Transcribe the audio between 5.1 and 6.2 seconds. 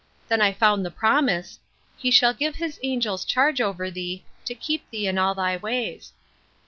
all thy ways.'